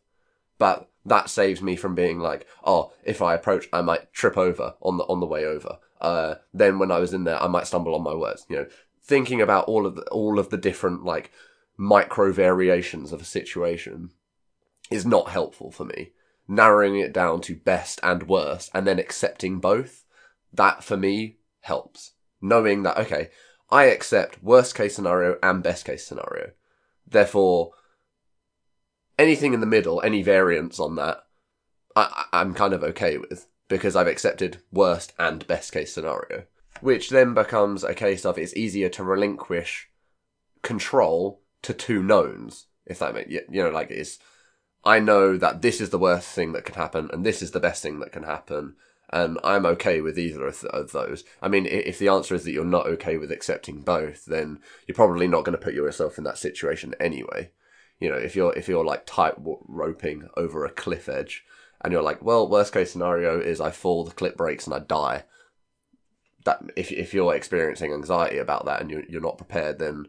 But 0.58 0.88
that 1.04 1.28
saves 1.28 1.60
me 1.60 1.76
from 1.76 1.94
being 1.94 2.20
like, 2.20 2.46
oh, 2.64 2.92
if 3.02 3.20
I 3.20 3.34
approach, 3.34 3.68
I 3.72 3.82
might 3.82 4.12
trip 4.12 4.38
over 4.38 4.74
on 4.80 4.98
the 4.98 5.04
on 5.04 5.20
the 5.20 5.26
way 5.26 5.44
over. 5.44 5.78
Uh, 6.00 6.36
then 6.52 6.78
when 6.78 6.92
I 6.92 6.98
was 6.98 7.12
in 7.12 7.24
there, 7.24 7.42
I 7.42 7.48
might 7.48 7.66
stumble 7.66 7.94
on 7.94 8.02
my 8.02 8.14
words. 8.14 8.46
You 8.48 8.56
know, 8.56 8.66
thinking 9.02 9.40
about 9.40 9.64
all 9.64 9.84
of 9.84 9.96
the, 9.96 10.02
all 10.10 10.38
of 10.38 10.50
the 10.50 10.56
different 10.56 11.04
like 11.04 11.32
micro 11.76 12.32
variations 12.32 13.12
of 13.12 13.20
a 13.20 13.26
situation 13.26 14.10
is 14.90 15.04
not 15.04 15.30
helpful 15.30 15.72
for 15.72 15.84
me. 15.84 16.12
Narrowing 16.46 16.96
it 17.00 17.12
down 17.12 17.40
to 17.42 17.56
best 17.56 17.98
and 18.02 18.28
worst, 18.28 18.70
and 18.74 18.86
then 18.86 18.98
accepting 18.98 19.58
both, 19.58 20.04
that 20.52 20.84
for 20.84 20.96
me 20.96 21.38
helps 21.60 22.12
knowing 22.44 22.82
that, 22.82 22.98
okay, 22.98 23.30
I 23.70 23.84
accept 23.84 24.42
worst 24.42 24.74
case 24.74 24.94
scenario 24.94 25.38
and 25.42 25.62
best 25.62 25.84
case 25.84 26.06
scenario. 26.06 26.50
Therefore, 27.06 27.72
anything 29.18 29.54
in 29.54 29.60
the 29.60 29.66
middle, 29.66 30.00
any 30.02 30.22
variance 30.22 30.78
on 30.78 30.96
that, 30.96 31.24
I, 31.96 32.26
I'm 32.32 32.54
kind 32.54 32.74
of 32.74 32.82
okay 32.84 33.18
with 33.18 33.46
because 33.68 33.96
I've 33.96 34.06
accepted 34.06 34.58
worst 34.70 35.14
and 35.18 35.46
best 35.46 35.72
case 35.72 35.94
scenario. 35.94 36.44
Which 36.80 37.10
then 37.10 37.34
becomes 37.34 37.82
a 37.82 37.94
case 37.94 38.26
of 38.26 38.36
it's 38.36 38.54
easier 38.54 38.90
to 38.90 39.04
relinquish 39.04 39.88
control 40.62 41.40
to 41.62 41.72
two 41.72 42.02
knowns, 42.02 42.66
if 42.84 42.98
that 42.98 43.14
makes 43.14 43.30
you 43.30 43.42
know, 43.48 43.70
like 43.70 43.90
it's 43.90 44.18
I 44.84 44.98
know 44.98 45.38
that 45.38 45.62
this 45.62 45.80
is 45.80 45.88
the 45.90 45.98
worst 45.98 46.28
thing 46.28 46.52
that 46.52 46.66
can 46.66 46.74
happen 46.74 47.08
and 47.10 47.24
this 47.24 47.40
is 47.40 47.52
the 47.52 47.60
best 47.60 47.82
thing 47.82 48.00
that 48.00 48.12
can 48.12 48.24
happen, 48.24 48.76
and 49.10 49.38
I'm 49.44 49.66
okay 49.66 50.00
with 50.00 50.18
either 50.18 50.46
of, 50.46 50.64
of 50.64 50.92
those. 50.92 51.24
I 51.42 51.48
mean, 51.48 51.66
if 51.66 51.98
the 51.98 52.08
answer 52.08 52.34
is 52.34 52.44
that 52.44 52.52
you're 52.52 52.64
not 52.64 52.86
okay 52.86 53.16
with 53.16 53.30
accepting 53.30 53.82
both, 53.82 54.24
then 54.24 54.60
you're 54.86 54.94
probably 54.94 55.26
not 55.26 55.44
going 55.44 55.56
to 55.56 55.62
put 55.62 55.74
yourself 55.74 56.18
in 56.18 56.24
that 56.24 56.38
situation 56.38 56.94
anyway. 56.98 57.50
You 58.00 58.10
know, 58.10 58.16
if 58.16 58.34
you're 58.34 58.52
if 58.54 58.68
you're 58.68 58.84
like 58.84 59.06
tight 59.06 59.34
roping 59.38 60.28
over 60.36 60.64
a 60.64 60.70
cliff 60.70 61.08
edge, 61.08 61.44
and 61.80 61.92
you're 61.92 62.02
like, 62.02 62.22
well, 62.22 62.48
worst 62.48 62.72
case 62.72 62.90
scenario 62.90 63.38
is 63.38 63.60
I 63.60 63.70
fall, 63.70 64.04
the 64.04 64.10
clip 64.10 64.36
breaks, 64.36 64.66
and 64.66 64.74
I 64.74 64.80
die. 64.80 65.24
That 66.44 66.62
if 66.76 66.90
if 66.90 67.14
you're 67.14 67.34
experiencing 67.34 67.92
anxiety 67.92 68.38
about 68.38 68.64
that 68.66 68.80
and 68.80 68.90
you're 68.90 69.04
you're 69.08 69.20
not 69.20 69.38
prepared, 69.38 69.78
then 69.78 70.08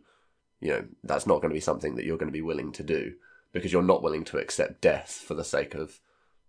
you 0.59 0.69
know 0.69 0.85
that's 1.03 1.27
not 1.27 1.41
going 1.41 1.49
to 1.49 1.55
be 1.55 1.59
something 1.59 1.95
that 1.95 2.05
you're 2.05 2.17
going 2.17 2.31
to 2.31 2.33
be 2.33 2.41
willing 2.41 2.71
to 2.73 2.83
do 2.83 3.13
because 3.51 3.71
you're 3.71 3.83
not 3.83 4.03
willing 4.03 4.25
to 4.25 4.37
accept 4.37 4.81
death 4.81 5.23
for 5.25 5.33
the 5.33 5.43
sake 5.43 5.75
of 5.75 5.99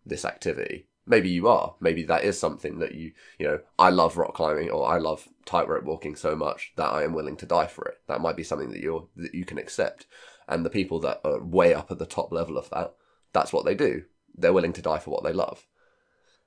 this 0.04 0.24
activity. 0.24 0.86
Maybe 1.06 1.28
you 1.28 1.46
are. 1.48 1.75
Maybe 1.80 2.02
that 2.04 2.25
is 2.25 2.38
something 2.38 2.80
that 2.80 2.94
you, 2.94 3.12
you 3.38 3.46
know, 3.46 3.60
I 3.78 3.90
love 3.90 4.16
rock 4.16 4.34
climbing 4.34 4.70
or 4.70 4.88
I 4.88 4.98
love 4.98 5.28
tightrope 5.44 5.84
walking 5.84 6.16
so 6.16 6.34
much 6.34 6.72
that 6.76 6.92
I 6.92 7.04
am 7.04 7.14
willing 7.14 7.36
to 7.36 7.46
die 7.46 7.68
for 7.68 7.84
it. 7.86 8.00
That 8.08 8.20
might 8.20 8.36
be 8.36 8.42
something 8.42 8.70
that 8.72 8.80
you're, 8.80 9.06
that 9.16 9.34
you 9.34 9.44
can 9.44 9.58
accept. 9.58 10.06
And 10.48 10.64
the 10.64 10.70
people 10.70 10.98
that 11.00 11.20
are 11.25 11.42
way 11.42 11.75
up 11.75 11.90
at 11.90 11.98
the 11.98 12.06
top 12.06 12.32
level 12.32 12.58
of 12.58 12.70
that, 12.70 12.94
that's 13.32 13.52
what 13.52 13.64
they 13.64 13.75
do. 13.75 14.04
They're 14.36 14.52
willing 14.52 14.72
to 14.75 14.82
die 14.82 14.98
for 14.98 15.10
what 15.10 15.22
they 15.22 15.32
love. 15.32 15.66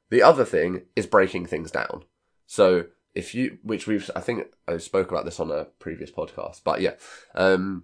The 0.10 0.24
other 0.24 0.46
thing 0.46 0.84
is 0.96 1.06
breaking 1.06 1.46
things 1.46 1.72
down. 1.72 2.04
So 2.46 2.86
if 3.16 3.34
you, 3.34 3.60
which 3.64 3.88
we've, 3.88 4.10
I 4.16 4.22
think 4.22 4.48
I 4.68 4.78
spoke 4.78 5.12
about 5.12 5.26
this 5.26 5.40
on 5.40 5.52
a 5.52 5.66
previous 5.80 6.12
podcast, 6.12 6.62
but 6.64 6.82
yeah, 6.82 6.96
um, 7.36 7.84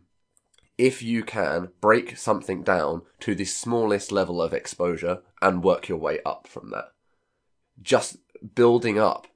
if 0.77 1.01
you 1.01 1.23
can 1.23 1.69
break 1.79 2.17
something 2.17 2.63
down 2.63 3.01
to 3.21 3.33
the 3.33 3.45
smallest 3.45 4.11
level 4.11 4.41
of 4.41 4.53
exposure 4.53 5.21
and 5.41 5.63
work 5.63 5.87
your 5.87 5.97
way 5.97 6.19
up 6.25 6.47
from 6.47 6.71
that. 6.71 6.91
Just 7.81 8.17
building 8.53 8.99
up 8.99 9.27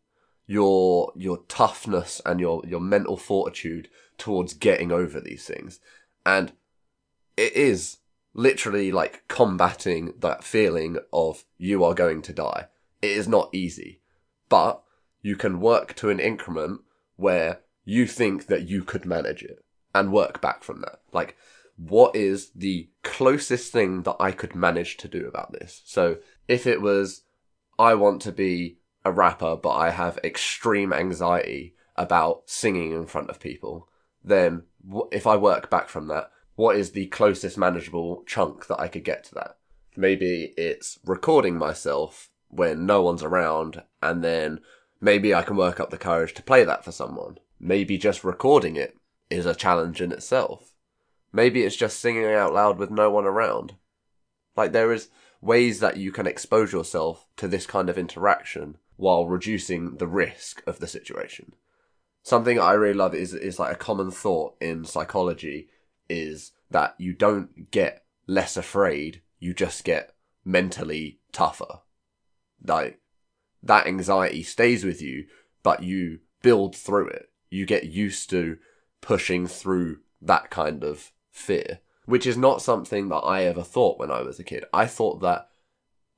your 0.46 1.14
your 1.16 1.44
toughness 1.48 2.22
and 2.26 2.40
your 2.40 2.62
your 2.68 2.80
mental 2.80 3.16
fortitude 3.16 3.90
towards 4.18 4.54
getting 4.54 4.92
over 4.92 5.22
these 5.22 5.46
things. 5.46 5.80
And 6.26 6.52
it 7.38 7.54
is 7.54 7.98
literally 8.34 8.92
like 8.92 9.24
combating 9.28 10.14
that 10.20 10.44
feeling 10.44 10.98
of 11.14 11.46
you 11.58 11.84
are 11.84 11.94
going 11.94 12.22
to 12.24 12.34
die. 12.34 12.68
It 13.02 13.12
is 13.12 13.28
not 13.28 13.50
easy, 13.54 14.02
but 14.50 14.84
you 15.22 15.36
can 15.36 15.62
work 15.62 15.96
to 15.96 16.10
an 16.10 16.20
increment 16.20 16.82
where 17.16 17.62
you 17.86 18.06
think 18.06 18.48
that 18.48 18.68
you 18.68 18.84
could 18.84 19.06
manage 19.06 19.44
it 19.44 19.64
and 19.94 20.12
work 20.12 20.42
back 20.42 20.64
from 20.64 20.82
that. 20.82 21.00
Like, 21.12 21.36
what 21.78 22.16
is 22.16 22.52
the 22.52 22.90
closest 23.04 23.72
thing 23.72 24.04
that 24.04 24.18
I 24.20 24.32
could 24.32 24.56
manage 24.56 24.98
to 24.98 25.08
do 25.08 25.28
about 25.28 25.54
this? 25.54 25.82
So, 25.86 26.18
if 26.48 26.68
it 26.68 26.82
was, 26.82 27.24
I 27.78 27.96
want 27.96 28.22
to 28.24 28.32
be 28.32 28.78
a 29.06 29.12
rapper, 29.12 29.56
but 29.56 29.72
I 29.72 29.92
have 29.92 30.20
extreme 30.24 30.92
anxiety 30.92 31.76
about 31.96 32.44
singing 32.46 32.92
in 32.92 33.06
front 33.06 33.30
of 33.30 33.40
people, 33.40 33.90
then 34.24 34.64
if 35.12 35.26
I 35.26 35.36
work 35.36 35.70
back 35.70 35.90
from 35.90 36.08
that, 36.08 36.32
what 36.56 36.76
is 36.76 36.92
the 36.92 37.08
closest 37.08 37.58
manageable 37.58 38.24
chunk 38.26 38.68
that 38.68 38.80
I 38.80 38.88
could 38.88 39.04
get 39.04 39.24
to 39.26 39.36
that? 39.36 39.58
Maybe 39.96 40.54
it's 40.58 41.00
recording 41.06 41.58
myself 41.58 42.30
when 42.50 42.86
no 42.86 43.02
one's 43.02 43.24
around, 43.24 43.84
and 44.02 44.24
then 44.24 44.60
maybe 45.00 45.34
I 45.34 45.44
can 45.44 45.56
work 45.56 45.80
up 45.80 45.90
the 45.90 45.98
courage 45.98 46.34
to 46.34 46.44
play 46.44 46.64
that 46.64 46.84
for 46.84 46.92
someone. 46.92 47.38
Maybe 47.60 47.98
just 47.98 48.24
recording 48.24 48.76
it 48.76 48.96
is 49.30 49.46
a 49.46 49.56
challenge 49.56 50.02
in 50.02 50.12
itself. 50.12 50.74
Maybe 51.32 51.64
it's 51.64 51.76
just 51.76 52.00
singing 52.00 52.26
out 52.26 52.54
loud 52.54 52.78
with 52.78 52.90
no 52.90 53.10
one 53.10 53.26
around. 53.26 53.76
Like 54.56 54.72
there 54.72 54.92
is 54.92 55.10
ways 55.42 55.80
that 55.80 55.98
you 55.98 56.12
can 56.12 56.28
expose 56.28 56.74
yourself 56.74 57.28
to 57.38 57.48
this 57.48 57.66
kind 57.66 57.90
of 57.90 57.98
interaction 57.98 58.78
while 58.98 59.28
reducing 59.28 59.98
the 59.98 60.08
risk 60.08 60.62
of 60.68 60.80
the 60.80 60.88
situation. 60.88 61.54
Something 62.24 62.60
I 62.60 62.74
really 62.74 62.94
love 62.94 63.16
is 63.16 63.34
is 63.34 63.60
like 63.60 63.74
a 63.74 63.78
common 63.78 64.12
thought 64.12 64.56
in 64.60 64.84
psychology 64.84 65.70
is 66.10 66.52
that 66.70 66.96
you 66.98 67.14
don't 67.14 67.72
get 67.72 68.04
less 68.28 68.58
afraid, 68.58 69.22
you 69.40 69.54
just 69.54 69.84
get 69.84 70.14
mentally 70.44 71.20
tougher. 71.32 71.82
Like 72.66 73.00
that 73.64 73.88
anxiety 73.88 74.44
stays 74.44 74.84
with 74.84 75.02
you, 75.02 75.28
but 75.64 75.84
you 75.84 76.20
build 76.42 76.76
through 76.76 77.08
it. 77.08 77.30
You 77.50 77.66
get 77.66 77.86
used 77.86 78.30
to 78.32 78.58
pushing 79.02 79.48
through 79.48 80.00
that 80.22 80.50
kind 80.50 80.84
of 80.84 81.12
fear, 81.32 81.80
which 82.06 82.28
is 82.28 82.38
not 82.38 82.62
something 82.62 83.10
that 83.10 83.18
I 83.18 83.44
ever 83.44 83.64
thought 83.64 84.00
when 84.00 84.12
I 84.12 84.22
was 84.22 84.40
a 84.40 84.44
kid. 84.44 84.66
I 84.74 84.86
thought 84.86 85.22
that 85.22 85.50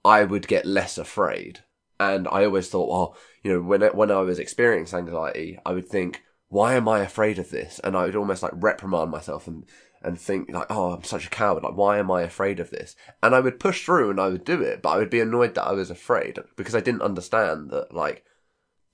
I 0.03 0.23
would 0.23 0.47
get 0.47 0.65
less 0.65 0.97
afraid. 0.97 1.59
And 1.99 2.27
I 2.27 2.45
always 2.45 2.67
thought, 2.67 2.89
well, 2.89 3.17
you 3.43 3.53
know, 3.53 3.61
when, 3.61 3.81
when 3.81 4.09
I 4.09 4.21
was 4.21 4.39
experiencing 4.39 4.99
anxiety, 4.99 5.59
I 5.65 5.73
would 5.73 5.87
think, 5.87 6.23
why 6.47 6.73
am 6.73 6.89
I 6.89 6.99
afraid 6.99 7.37
of 7.37 7.51
this? 7.51 7.79
And 7.83 7.95
I 7.95 8.05
would 8.05 8.15
almost 8.15 8.41
like 8.41 8.53
reprimand 8.55 9.11
myself 9.11 9.47
and, 9.47 9.65
and 10.01 10.19
think 10.19 10.49
like, 10.51 10.65
oh, 10.71 10.93
I'm 10.93 11.03
such 11.03 11.27
a 11.27 11.29
coward. 11.29 11.63
Like, 11.63 11.77
why 11.77 11.99
am 11.99 12.09
I 12.09 12.23
afraid 12.23 12.59
of 12.59 12.71
this? 12.71 12.95
And 13.21 13.35
I 13.35 13.39
would 13.39 13.59
push 13.59 13.85
through 13.85 14.09
and 14.09 14.19
I 14.19 14.29
would 14.29 14.43
do 14.43 14.61
it, 14.61 14.81
but 14.81 14.89
I 14.89 14.97
would 14.97 15.11
be 15.11 15.19
annoyed 15.19 15.53
that 15.55 15.67
I 15.67 15.73
was 15.73 15.91
afraid 15.91 16.39
because 16.57 16.73
I 16.73 16.81
didn't 16.81 17.03
understand 17.03 17.69
that 17.69 17.93
like 17.93 18.25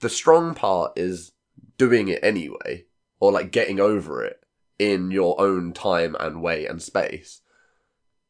the 0.01 0.09
strong 0.09 0.53
part 0.53 0.91
is 0.97 1.31
doing 1.77 2.09
it 2.09 2.19
anyway 2.21 2.86
or 3.19 3.31
like 3.31 3.51
getting 3.51 3.79
over 3.79 4.23
it 4.23 4.43
in 4.79 5.11
your 5.11 5.39
own 5.41 5.73
time 5.73 6.15
and 6.19 6.41
way 6.41 6.65
and 6.65 6.81
space. 6.81 7.41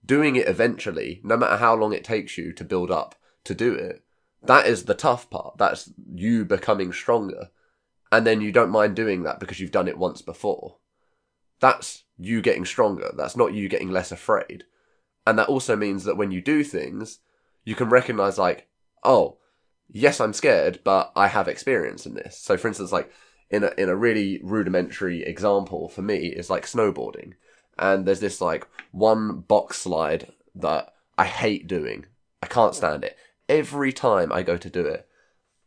Doing 0.05 0.35
it 0.35 0.47
eventually, 0.47 1.19
no 1.23 1.35
matter 1.35 1.57
how 1.57 1.75
long 1.75 1.93
it 1.93 2.03
takes 2.03 2.37
you 2.37 2.53
to 2.53 2.63
build 2.63 2.89
up 2.89 3.15
to 3.43 3.53
do 3.53 3.73
it, 3.73 4.03
that 4.43 4.65
is 4.67 4.85
the 4.85 4.93
tough 4.93 5.29
part. 5.29 5.57
That's 5.57 5.91
you 6.13 6.45
becoming 6.45 6.93
stronger. 6.93 7.49
And 8.11 8.25
then 8.25 8.39
you 8.39 8.51
don't 8.51 8.69
mind 8.69 8.95
doing 8.95 9.23
that 9.23 9.39
because 9.39 9.59
you've 9.59 9.71
done 9.71 9.87
it 9.87 9.97
once 9.97 10.21
before. 10.21 10.77
That's 11.59 12.03
you 12.17 12.41
getting 12.41 12.65
stronger. 12.65 13.11
That's 13.17 13.35
not 13.35 13.53
you 13.53 13.67
getting 13.67 13.91
less 13.91 14.11
afraid. 14.11 14.63
And 15.25 15.37
that 15.37 15.49
also 15.49 15.75
means 15.75 16.05
that 16.05 16.15
when 16.15 16.31
you 16.31 16.41
do 16.41 16.63
things, 16.63 17.19
you 17.65 17.75
can 17.75 17.89
recognize, 17.89 18.37
like, 18.37 18.69
oh, 19.03 19.39
yes, 19.89 20.21
I'm 20.21 20.31
scared, 20.31 20.79
but 20.85 21.11
I 21.17 21.27
have 21.27 21.49
experience 21.49 22.05
in 22.05 22.13
this. 22.13 22.39
So, 22.39 22.55
for 22.55 22.69
instance, 22.69 22.93
like, 22.93 23.11
in 23.49 23.63
a, 23.63 23.71
in 23.77 23.89
a 23.89 23.95
really 23.95 24.39
rudimentary 24.43 25.23
example 25.23 25.89
for 25.89 26.01
me 26.01 26.27
is 26.27 26.49
like 26.49 26.65
snowboarding. 26.65 27.33
And 27.79 28.05
there's 28.05 28.19
this 28.19 28.41
like 28.41 28.67
one 28.91 29.39
box 29.41 29.77
slide 29.77 30.31
that 30.55 30.93
I 31.17 31.25
hate 31.25 31.67
doing. 31.67 32.05
I 32.41 32.47
can't 32.47 32.75
stand 32.75 33.03
it. 33.03 33.17
Every 33.47 33.93
time 33.93 34.31
I 34.31 34.43
go 34.43 34.57
to 34.57 34.69
do 34.69 34.85
it, 34.85 35.07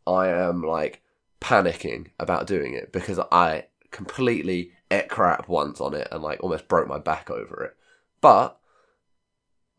I 0.05 0.27
am 0.27 0.61
like 0.61 1.01
panicking 1.39 2.07
about 2.19 2.47
doing 2.47 2.73
it 2.73 2.91
because 2.91 3.19
I 3.31 3.65
completely 3.89 4.71
ate 4.89 5.09
crap 5.09 5.47
once 5.47 5.81
on 5.81 5.93
it 5.93 6.07
and 6.11 6.21
like 6.21 6.41
almost 6.43 6.67
broke 6.67 6.87
my 6.87 6.99
back 6.99 7.29
over 7.29 7.63
it. 7.63 7.75
But 8.19 8.59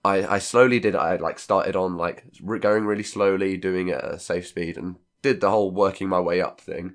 I 0.04 0.26
I 0.26 0.38
slowly 0.38 0.80
did 0.80 0.94
it. 0.94 0.98
I 0.98 1.16
like 1.16 1.38
started 1.38 1.76
on 1.76 1.96
like 1.96 2.24
going 2.60 2.86
really 2.86 3.02
slowly, 3.02 3.56
doing 3.56 3.88
it 3.88 3.98
at 3.98 4.14
a 4.14 4.18
safe 4.18 4.46
speed, 4.46 4.76
and 4.76 4.96
did 5.22 5.40
the 5.40 5.50
whole 5.50 5.70
working 5.70 6.08
my 6.08 6.20
way 6.20 6.40
up 6.40 6.60
thing. 6.60 6.94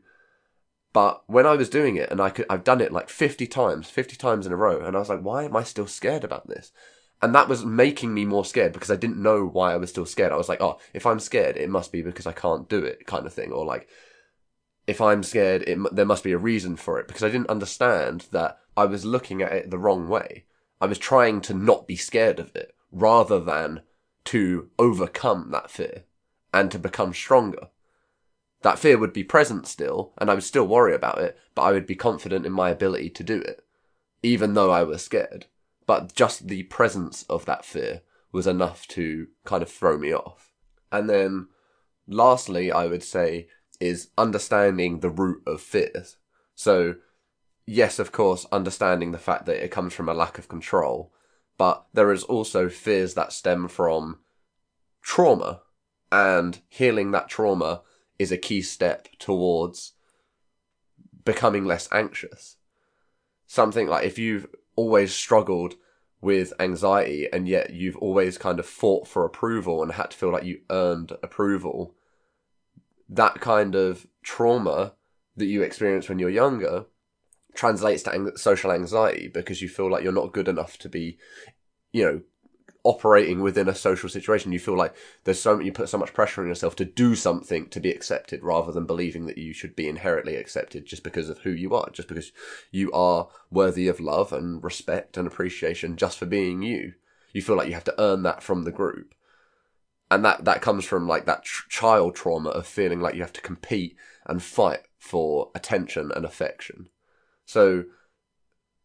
But 0.97 1.21
when 1.27 1.45
I 1.45 1.55
was 1.55 1.69
doing 1.69 1.95
it, 1.95 2.09
and 2.09 2.19
I 2.19 2.31
could, 2.31 2.47
I've 2.49 2.63
done 2.63 2.81
it 2.81 2.91
like 2.91 3.07
50 3.07 3.45
times, 3.45 3.87
50 3.87 4.15
times 4.15 4.47
in 4.47 4.51
a 4.51 4.55
row, 4.55 4.83
and 4.83 4.95
I 4.95 4.99
was 4.99 5.09
like, 5.09 5.21
why 5.21 5.43
am 5.43 5.55
I 5.55 5.61
still 5.61 5.85
scared 5.85 6.23
about 6.23 6.47
this? 6.47 6.71
And 7.21 7.35
that 7.35 7.47
was 7.47 7.63
making 7.63 8.15
me 8.15 8.25
more 8.25 8.43
scared 8.43 8.73
because 8.73 8.89
I 8.89 8.95
didn't 8.95 9.21
know 9.21 9.45
why 9.45 9.73
I 9.73 9.77
was 9.77 9.91
still 9.91 10.07
scared. 10.07 10.31
I 10.31 10.37
was 10.37 10.49
like, 10.49 10.59
oh, 10.59 10.79
if 10.95 11.05
I'm 11.05 11.19
scared, 11.19 11.55
it 11.55 11.69
must 11.69 11.91
be 11.91 12.01
because 12.01 12.25
I 12.25 12.31
can't 12.31 12.67
do 12.67 12.83
it, 12.83 13.05
kind 13.05 13.27
of 13.27 13.33
thing. 13.33 13.51
Or 13.51 13.63
like, 13.63 13.87
if 14.87 14.99
I'm 14.99 15.21
scared, 15.21 15.61
it, 15.67 15.77
there 15.93 16.03
must 16.03 16.23
be 16.23 16.31
a 16.31 16.37
reason 16.39 16.75
for 16.75 16.99
it 16.99 17.07
because 17.07 17.21
I 17.23 17.29
didn't 17.29 17.51
understand 17.51 18.25
that 18.31 18.57
I 18.75 18.85
was 18.85 19.05
looking 19.05 19.43
at 19.43 19.53
it 19.53 19.69
the 19.69 19.77
wrong 19.77 20.09
way. 20.09 20.45
I 20.81 20.87
was 20.87 20.97
trying 20.97 21.41
to 21.41 21.53
not 21.53 21.85
be 21.85 21.95
scared 21.95 22.39
of 22.39 22.55
it 22.55 22.73
rather 22.91 23.39
than 23.39 23.81
to 24.25 24.71
overcome 24.79 25.51
that 25.51 25.69
fear 25.69 26.05
and 26.51 26.71
to 26.71 26.79
become 26.79 27.13
stronger 27.13 27.67
that 28.67 28.77
fear 28.77 28.97
would 28.97 29.13
be 29.13 29.23
present 29.23 29.65
still, 29.65 30.11
and 30.17 30.29
I 30.29 30.33
would 30.33 30.43
still 30.43 30.67
worry 30.67 30.93
about 30.93 31.19
it, 31.19 31.39
but 31.55 31.61
I 31.61 31.71
would 31.71 31.87
be 31.87 31.95
confident 31.95 32.45
in 32.45 32.51
my 32.51 32.69
ability 32.69 33.09
to 33.11 33.23
do 33.23 33.39
it, 33.39 33.63
even 34.21 34.55
though 34.55 34.71
I 34.71 34.83
was 34.83 35.01
scared. 35.01 35.45
But 35.85 36.13
just 36.13 36.49
the 36.49 36.63
presence 36.63 37.23
of 37.29 37.45
that 37.45 37.63
fear 37.63 38.01
was 38.33 38.45
enough 38.45 38.85
to 38.89 39.27
kind 39.45 39.63
of 39.63 39.71
throw 39.71 39.97
me 39.97 40.13
off. 40.13 40.51
And 40.91 41.09
then, 41.09 41.47
lastly, 42.09 42.69
I 42.69 42.87
would 42.87 43.03
say 43.03 43.47
is 43.79 44.09
understanding 44.17 44.99
the 44.99 45.11
root 45.11 45.43
of 45.47 45.61
fears. 45.61 46.17
So, 46.53 46.95
yes, 47.65 47.99
of 47.99 48.11
course, 48.11 48.45
understanding 48.51 49.13
the 49.13 49.17
fact 49.17 49.45
that 49.45 49.63
it 49.63 49.71
comes 49.71 49.93
from 49.93 50.09
a 50.09 50.13
lack 50.13 50.37
of 50.37 50.49
control, 50.49 51.13
but 51.57 51.85
there 51.93 52.11
is 52.11 52.23
also 52.23 52.67
fears 52.67 53.13
that 53.13 53.31
stem 53.31 53.69
from 53.69 54.19
trauma, 55.01 55.61
and 56.11 56.59
healing 56.67 57.11
that 57.11 57.29
trauma 57.29 57.83
is 58.19 58.31
a 58.31 58.37
key 58.37 58.61
step 58.61 59.07
towards 59.19 59.93
becoming 61.23 61.65
less 61.65 61.87
anxious. 61.91 62.57
Something 63.45 63.87
like 63.87 64.05
if 64.05 64.17
you've 64.17 64.47
always 64.75 65.13
struggled 65.13 65.75
with 66.21 66.53
anxiety 66.59 67.27
and 67.31 67.47
yet 67.47 67.71
you've 67.71 67.97
always 67.97 68.37
kind 68.37 68.59
of 68.59 68.65
fought 68.65 69.07
for 69.07 69.25
approval 69.25 69.83
and 69.83 69.91
had 69.91 70.11
to 70.11 70.17
feel 70.17 70.31
like 70.31 70.43
you 70.43 70.61
earned 70.69 71.11
approval, 71.21 71.95
that 73.09 73.39
kind 73.39 73.75
of 73.75 74.07
trauma 74.23 74.93
that 75.35 75.45
you 75.45 75.61
experience 75.61 76.09
when 76.09 76.19
you're 76.19 76.29
younger 76.29 76.85
translates 77.53 78.03
to 78.03 78.13
ang- 78.13 78.35
social 78.35 78.71
anxiety 78.71 79.27
because 79.27 79.61
you 79.61 79.69
feel 79.69 79.89
like 79.89 80.03
you're 80.03 80.11
not 80.11 80.33
good 80.33 80.47
enough 80.47 80.77
to 80.77 80.89
be, 80.89 81.17
you 81.91 82.03
know, 82.03 82.21
operating 82.87 83.41
within 83.41 83.67
a 83.67 83.75
social 83.75 84.07
situation. 84.07 84.53
You 84.53 84.59
feel 84.59 84.77
like 84.77 84.95
there's 85.25 85.41
so 85.41 85.59
you 85.59 85.73
put 85.73 85.89
so 85.89 85.97
much 85.97 86.13
pressure 86.13 86.41
on 86.41 86.47
yourself 86.47 86.75
to 86.77 86.85
do 86.85 87.15
something 87.15 87.67
to 87.69 87.79
be 87.79 87.91
accepted, 87.91 88.43
rather 88.43 88.71
than 88.71 88.85
believing 88.85 89.25
that 89.25 89.37
you 89.37 89.53
should 89.53 89.75
be 89.75 89.89
inherently 89.89 90.35
accepted 90.37 90.85
just 90.85 91.03
because 91.03 91.29
of 91.29 91.39
who 91.39 91.51
you 91.51 91.75
are, 91.75 91.89
just 91.91 92.07
because 92.07 92.31
you 92.71 92.91
are 92.93 93.27
worthy 93.51 93.87
of 93.87 93.99
love 93.99 94.31
and 94.31 94.63
respect 94.63 95.17
and 95.17 95.27
appreciation 95.27 95.97
just 95.97 96.17
for 96.17 96.25
being 96.25 96.61
you. 96.61 96.93
You 97.33 97.41
feel 97.41 97.57
like 97.57 97.67
you 97.67 97.73
have 97.73 97.83
to 97.83 98.01
earn 98.01 98.23
that 98.23 98.41
from 98.41 98.63
the 98.63 98.71
group. 98.71 99.13
And 100.09 100.23
that, 100.23 100.45
that 100.45 100.61
comes 100.61 100.85
from 100.85 101.07
like 101.07 101.25
that 101.25 101.43
child 101.43 102.15
trauma 102.15 102.49
of 102.49 102.65
feeling 102.65 103.01
like 103.01 103.15
you 103.15 103.21
have 103.21 103.33
to 103.33 103.41
compete 103.41 103.97
and 104.25 104.41
fight 104.41 104.87
for 104.97 105.51
attention 105.53 106.11
and 106.15 106.23
affection. 106.23 106.87
So 107.45 107.83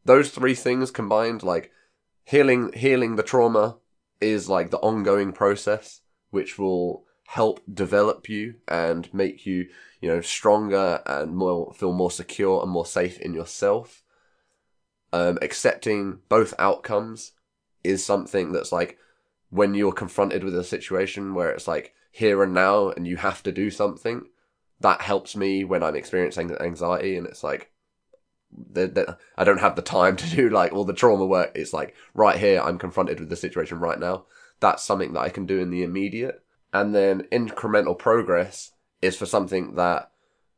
those 0.05 0.31
three 0.31 0.55
things 0.55 0.91
combined, 0.91 1.45
like 1.45 1.71
healing 2.25 2.73
healing 2.73 3.17
the 3.17 3.23
trauma 3.23 3.79
is 4.23 4.49
like 4.49 4.71
the 4.71 4.79
ongoing 4.79 5.33
process 5.33 6.01
which 6.31 6.59
will 6.59 7.05
help 7.27 7.61
develop 7.73 8.29
you 8.29 8.55
and 8.69 9.13
make 9.15 9.47
you, 9.47 9.67
you 10.01 10.09
know, 10.09 10.21
stronger 10.21 11.01
and 11.07 11.35
more 11.35 11.73
feel 11.73 11.93
more 11.93 12.11
secure 12.11 12.63
and 12.63 12.71
more 12.71 12.87
safe 12.87 13.19
in 13.21 13.33
yourself. 13.35 14.03
Um, 15.15 15.39
accepting 15.43 16.21
both 16.29 16.55
outcomes 16.59 17.33
is 17.85 18.05
something 18.05 18.53
that's 18.53 18.73
like 18.73 18.99
when 19.51 19.75
you're 19.75 19.93
confronted 19.93 20.45
with 20.45 20.57
a 20.57 20.65
situation 20.65 21.35
where 21.35 21.51
it's 21.51 21.69
like 21.69 21.95
here 22.11 22.43
and 22.43 22.55
now 22.55 22.91
and 22.91 23.07
you 23.07 23.17
have 23.17 23.43
to 23.43 23.53
do 23.53 23.71
something, 23.71 24.23
that 24.81 25.01
helps 25.01 25.35
me 25.35 25.65
when 25.65 25.83
I'm 25.83 25.97
experiencing 25.97 26.55
anxiety 26.61 27.17
and 27.17 27.27
it's 27.27 27.43
like 27.43 27.72
I 29.37 29.45
don't 29.45 29.61
have 29.61 29.77
the 29.77 29.83
time 29.83 30.17
to 30.17 30.31
do 30.31 30.49
like 30.51 30.73
all 30.73 30.85
the 30.85 30.93
trauma 30.93 31.27
work. 31.27 31.53
It's 31.55 31.73
like 31.73 31.95
right 32.15 32.39
here, 32.39 32.61
I'm 32.61 32.79
confronted 32.79 33.21
with 33.21 33.29
the 33.29 33.37
situation 33.37 33.79
right 33.79 33.99
now. 33.99 34.27
That's 34.61 34.83
something 34.83 35.13
that 35.15 35.21
I 35.21 35.29
can 35.29 35.47
do 35.47 35.59
in 35.59 35.71
the 35.71 35.83
immediate. 35.83 36.43
And 36.73 36.95
then 36.95 37.23
incremental 37.33 37.99
progress 37.99 38.73
is 39.01 39.17
for 39.17 39.27
something 39.27 39.75
that 39.75 40.11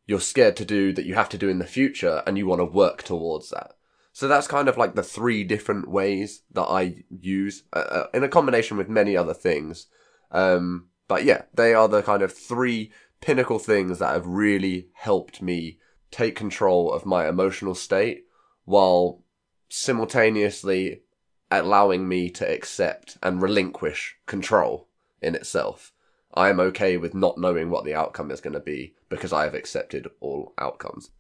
you're 0.07 0.21
scared 0.21 0.57
to 0.57 0.65
do 0.65 0.93
that 0.93 1.07
you 1.07 1.15
have 1.15 1.29
to 1.31 1.39
do 1.39 1.49
in 1.49 1.59
the 1.59 1.67
future 1.67 2.23
and 2.27 2.37
you 2.37 2.47
want 2.47 2.61
to 2.61 2.65
work 2.65 3.03
towards 3.03 3.51
that. 3.51 3.73
So 4.13 4.29
that's 4.29 4.47
kind 4.47 4.69
of 4.69 4.77
like 4.77 4.95
the 4.95 5.03
three 5.03 5.43
different 5.43 5.89
ways 5.89 6.43
that 6.53 6.67
I 6.67 7.05
use 7.09 7.65
uh, 7.73 7.79
uh 7.79 8.07
in 8.15 8.23
a 8.23 8.29
combination 8.29 8.77
with 8.77 8.89
many 8.89 9.17
other 9.17 9.35
things. 9.35 9.87
Um, 10.31 10.89
but 11.09 11.25
yeah, 11.25 11.43
they 11.53 11.75
are 11.75 11.89
the 11.89 12.03
kind 12.03 12.23
of 12.23 12.33
three 12.33 12.93
pinnacle 13.21 13.59
things 13.59 13.99
that 13.99 14.13
have 14.13 14.27
really 14.27 14.89
helped 14.93 15.43
me 15.43 15.79
take 16.15 16.37
control 16.37 16.93
of 16.93 17.05
my 17.05 17.29
emotional 17.29 17.75
state 17.75 18.27
while 18.65 19.23
simultaneously 19.69 21.03
allowing 21.51 22.07
me 22.09 22.31
to 22.31 22.49
accept 22.49 23.19
and 23.23 23.43
relinquish 23.43 24.17
control 24.27 24.89
in 25.21 25.35
itself. 25.35 25.93
I 26.33 26.51
am 26.51 26.61
okay 26.61 26.97
with 26.97 27.15
not 27.15 27.39
knowing 27.39 27.69
what 27.69 27.85
the 27.85 27.95
outcome 27.95 28.31
is 28.31 28.41
going 28.41 28.55
to 28.55 28.61
be 28.61 28.95
because 29.09 29.33
I 29.33 29.45
have 29.45 29.55
accepted 29.55 30.09
all 30.21 30.53
outcomes. 30.59 31.11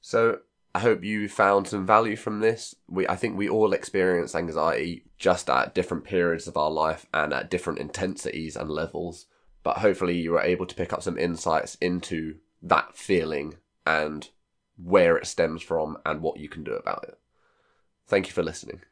So 0.00 0.40
I 0.74 0.80
hope 0.80 1.02
you 1.02 1.28
found 1.28 1.66
some 1.66 1.86
value 1.86 2.16
from 2.16 2.40
this. 2.40 2.74
We 2.86 3.08
I 3.08 3.16
think 3.16 3.36
we 3.36 3.48
all 3.48 3.72
experience 3.72 4.34
anxiety 4.34 5.04
just 5.16 5.48
at 5.48 5.74
different 5.74 6.04
periods 6.04 6.46
of 6.46 6.56
our 6.58 6.70
life 6.70 7.06
and 7.14 7.32
at 7.32 7.50
different 7.50 7.78
intensities 7.78 8.56
and 8.56 8.70
levels. 8.70 9.26
But 9.62 9.78
hopefully 9.78 10.18
you 10.18 10.32
were 10.32 10.42
able 10.42 10.66
to 10.66 10.74
pick 10.74 10.92
up 10.92 11.02
some 11.02 11.18
insights 11.18 11.76
into 11.80 12.36
that 12.62 12.96
feeling 12.96 13.56
and 13.86 14.28
where 14.76 15.16
it 15.16 15.26
stems 15.26 15.62
from 15.62 15.96
and 16.04 16.20
what 16.20 16.38
you 16.38 16.48
can 16.48 16.64
do 16.64 16.74
about 16.74 17.04
it. 17.04 17.18
Thank 18.06 18.26
you 18.26 18.32
for 18.32 18.42
listening. 18.42 18.82